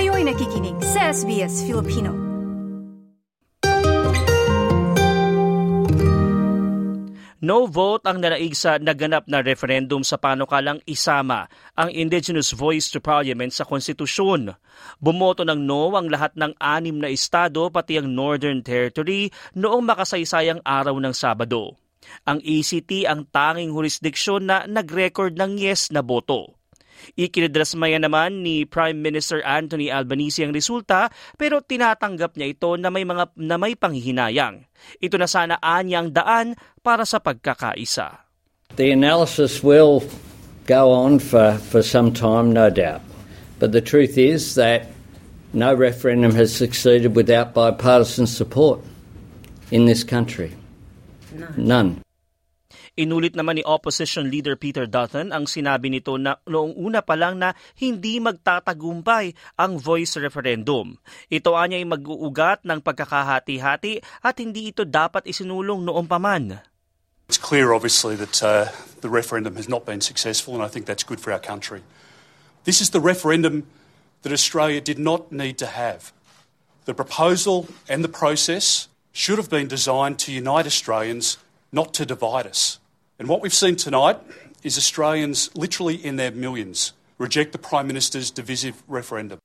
[0.00, 2.08] Kayo'y nakikinig sa SBS Filipino.
[7.44, 13.04] No vote ang nanaig sa naganap na referendum sa panukalang isama ang Indigenous Voice to
[13.04, 14.56] Parliament sa konstitusyon.
[15.04, 20.64] Bumoto ng no ang lahat ng anim na estado pati ang Northern Territory noong makasaysayang
[20.64, 21.76] araw ng Sabado.
[22.24, 26.59] Ang ACT ang tanging jurisdiksyon na nag-record ng yes na boto.
[27.16, 33.04] Ikinidrasmaya naman ni Prime Minister Anthony Albanese ang resulta pero tinatanggap niya ito na may
[33.04, 34.64] mga na may panghihinayang.
[34.98, 38.26] Ito na sana anyang daan para sa pagkakaisa.
[38.76, 40.06] The analysis will
[40.66, 43.02] go on for, for some time, no doubt.
[43.58, 44.88] But the truth is that
[45.52, 48.80] no referendum has succeeded without bipartisan support
[49.70, 50.54] in this country.
[51.34, 51.54] None.
[51.56, 51.90] None.
[52.98, 57.38] Inulit naman ni Opposition Leader Peter Dutton ang sinabi nito na noong una pa lang
[57.38, 60.98] na hindi magtatagumpay ang voice referendum.
[61.30, 66.58] Ito anya ay mag-uugat ng pagkakahati-hati at hindi ito dapat isinulong noong paman.
[67.30, 68.74] It's clear, obviously, that uh,
[69.06, 71.86] the referendum has not been successful, and I think that's good for our country.
[72.66, 73.70] This is the referendum
[74.22, 76.10] that Australia did not need to have.
[76.90, 81.38] The proposal and the process should have been designed to unite Australians,
[81.72, 82.78] not to divide us.
[83.18, 84.18] And what we've seen tonight
[84.62, 89.38] is Australians, literally in their millions, reject the Prime Minister's divisive referendum.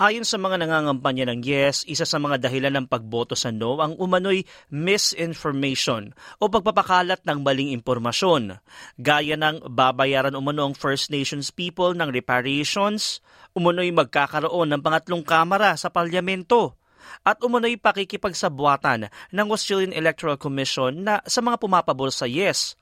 [0.00, 3.98] Ayon sa mga nangangampanya ng yes, isa sa mga dahilan ng pagboto sa no ang
[3.98, 8.62] umano'y misinformation o pagpapakalat ng maling impormasyon.
[8.96, 13.20] Gaya ng babayaran umano ang First Nations people ng reparations,
[13.52, 16.79] umano'y magkakaroon ng pangatlong kamara sa parlamento
[17.22, 22.76] at umano'y pakikipagsabwatan ng Australian Electoral Commission na sa mga pumapabor sa yes.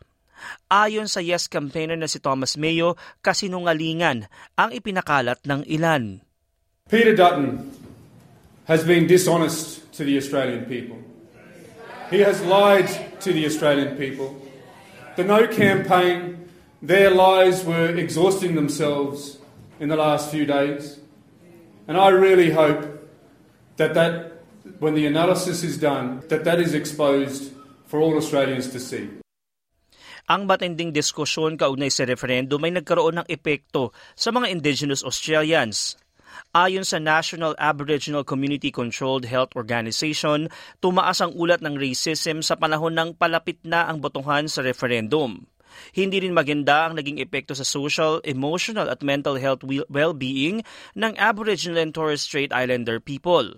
[0.70, 2.94] Ayon sa yes campaigner na si Thomas Mayo,
[3.26, 6.22] kasinungalingan ang ipinakalat ng ilan.
[6.86, 7.68] Peter Dutton
[8.70, 10.96] has been dishonest to the Australian people.
[12.10, 12.88] He has lied
[13.20, 14.36] to the Australian people.
[15.16, 16.48] The No campaign,
[16.80, 19.38] their lies were exhausting themselves
[19.80, 20.98] in the last few days.
[21.88, 22.97] And I really hope
[23.78, 24.42] that that,
[24.82, 27.54] when the analysis is done, that that is exposed
[27.86, 29.08] for all Australians to see.
[30.28, 35.96] Ang matinding diskusyon kaugnay sa referendum ay nagkaroon ng epekto sa mga Indigenous Australians.
[36.52, 40.52] Ayon sa National Aboriginal Community Controlled Health Organization,
[40.84, 45.48] tumaas ang ulat ng racism sa panahon ng palapit na ang botohan sa referendum.
[45.96, 50.60] Hindi rin maganda ang naging epekto sa social, emotional at mental health well-being
[50.92, 53.56] ng Aboriginal and Torres Strait Islander people.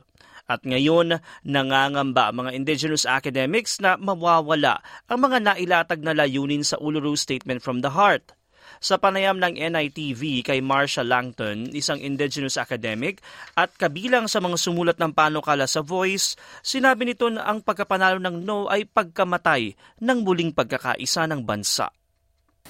[0.50, 6.74] At ngayon, nangangamba ang mga indigenous academics na mawawala ang mga nailatag na layunin sa
[6.82, 8.34] Uluru Statement from the Heart.
[8.82, 13.22] Sa panayam ng NITV kay Marsha Langton, isang indigenous academic
[13.54, 16.34] at kabilang sa mga sumulat ng panukala sa Voice,
[16.66, 21.94] sinabi nito na ang pagkapanalo ng no ay pagkamatay ng muling pagkakaisa ng bansa.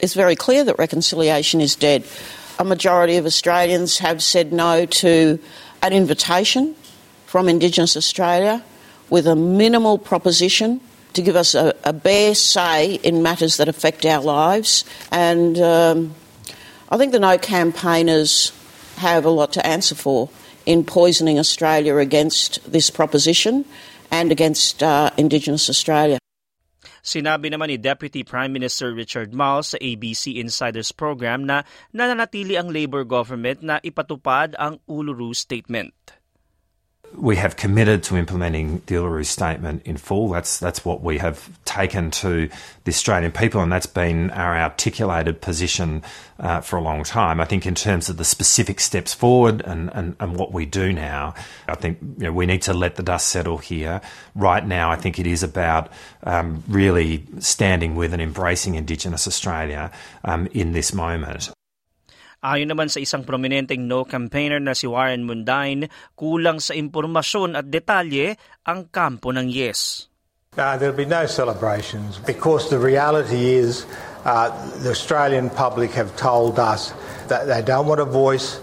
[0.05, 2.05] It's very clear that reconciliation is dead.
[2.61, 5.41] A majority of Australians have said no to
[5.81, 6.77] an invitation
[7.31, 8.59] from Indigenous Australia
[9.07, 10.83] with a minimal proposition
[11.15, 14.83] to give us a, a bare say in matters that affect our lives.
[15.15, 16.19] And um,
[16.91, 18.51] I think the No campaigners
[18.99, 20.27] have a lot to answer for
[20.67, 23.63] in poisoning Australia against this proposition
[24.11, 26.19] and against uh, Indigenous Australia.
[26.99, 31.63] Sinabi naman ni Deputy Prime Minister Richard Marles sa ABC Insiders program na
[31.95, 36.20] nananatili ang Labour government na ipatupad ang Uluru Statement.
[37.15, 40.29] We have committed to implementing the Uluru Statement in full.
[40.31, 42.49] That's that's what we have taken to
[42.85, 46.03] the Australian people, and that's been our articulated position
[46.39, 47.41] uh, for a long time.
[47.41, 50.93] I think in terms of the specific steps forward and, and, and what we do
[50.93, 51.35] now,
[51.69, 54.01] I think you know, we need to let the dust settle here.
[54.35, 55.93] Right now, I think it is about
[56.23, 59.91] um, really standing with and embracing Indigenous Australia
[60.25, 61.51] um, in this moment.
[62.41, 67.69] Ayon naman sa isang prominenteng no campaigner na si Warren Mundine, kulang sa impormasyon at
[67.69, 68.33] detalye
[68.65, 70.09] ang kampo ng yes.
[70.57, 73.85] No, there'll be no celebrations because the reality is
[74.25, 74.49] uh,
[74.81, 76.97] the Australian public have told us
[77.29, 78.57] that they don't want a voice.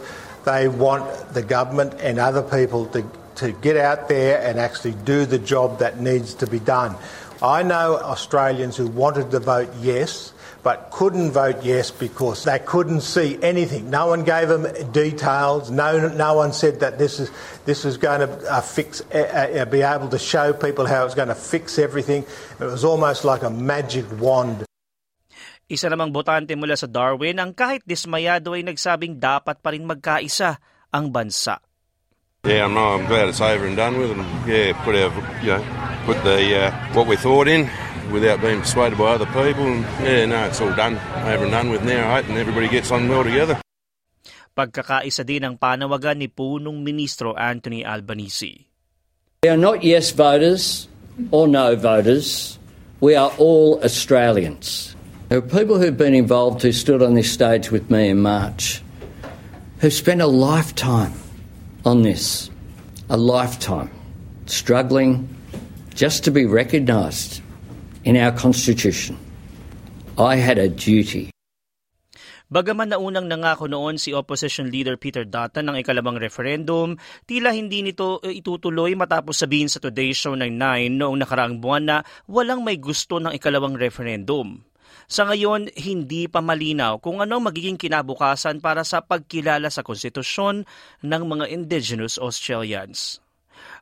[0.43, 1.05] They want
[1.37, 3.05] the government and other people to,
[3.45, 6.97] to get out there and actually do the job that needs to be done.
[7.41, 10.33] I know Australians who wanted to vote yes
[10.67, 13.87] but couldn't vote yes because they couldn't see anything.
[13.87, 15.71] No one gave them details.
[15.71, 17.31] No, no one said that this is
[17.63, 21.15] this is going to uh, fix, uh, uh, be able to show people how it's
[21.15, 22.27] going to fix everything.
[22.59, 24.67] It was almost like a magic wand.
[25.71, 30.59] Isa namang botante mula sa Darwin ang kahit dismayado ay nagsabing dapat pa rin magkaisa
[30.91, 31.63] ang bansa.
[32.43, 35.11] Yeah, I'm, I'm glad it's over and done with, and yeah, put our,
[35.43, 35.63] you know,
[36.07, 37.67] put the uh, what we thought in
[38.15, 40.95] without being persuaded by other people, and yeah, no, it's all done,
[41.27, 43.59] over and done with now, I hope, and everybody gets on well together.
[44.55, 48.63] Pagkakaisa din ang panawagan ni punong ministro Anthony Albanese.
[49.43, 50.87] We are not yes voters
[51.29, 52.55] or no voters.
[53.03, 54.95] We are all Australians.
[55.27, 58.81] There are people who've been involved who stood on this stage with me in March
[59.83, 61.13] who spent a lifetime
[61.85, 62.49] on this,
[63.11, 63.91] a lifetime,
[64.47, 65.29] struggling
[65.97, 67.41] just to be recognised
[68.05, 69.17] in our Constitution.
[70.13, 71.33] I had a duty.
[72.47, 76.95] Bagaman naunang nangako noon si Opposition Leader Peter Dutton ng ikalabang referendum,
[77.27, 81.83] tila hindi nito eh, itutuloy matapos sabihin sa Today Show ng 9 noong nakaraang buwan
[81.83, 81.97] na
[82.29, 84.63] walang may gusto ng ikalawang referendum.
[85.11, 90.63] Sa ngayon, hindi pa malinaw kung ano magiging kinabukasan para sa pagkilala sa konstitusyon
[91.03, 93.19] ng mga indigenous Australians.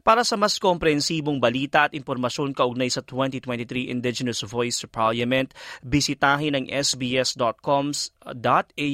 [0.02, 5.52] Para sa mas komprehensibong balita at impormasyon kaugnay sa 2023 Indigenous Voice to Parliament,
[5.84, 8.12] bisitahin ang sbs.com.au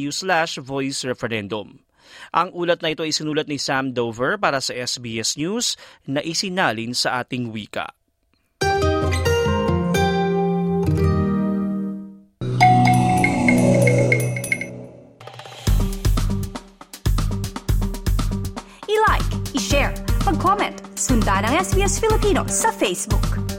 [0.09, 1.79] slash voice referendum.
[2.35, 6.91] Ang ulat na ito ay sinulat ni Sam Dover para sa SBS News na isinalin
[6.91, 8.00] sa ating wika.
[21.21, 23.50] Sundan ang SBS Filipino sa Facebook.